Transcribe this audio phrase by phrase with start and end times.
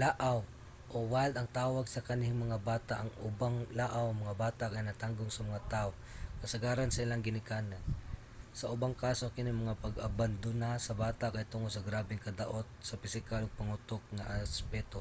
[0.00, 0.38] "laaw
[0.94, 2.94] o wild ang tawag sa kanhing mga bata.
[2.98, 5.90] ang ubang laaw nga mga bata kay natanggong sa mga tao
[6.42, 7.82] kasagaran sa ilahang ginikanan;
[8.58, 13.56] sa ubang kaso kining pag-abandona sa bata kay tungod sa grabeng kadaot sa pisikal ug
[13.58, 15.00] pangutok nga aspeto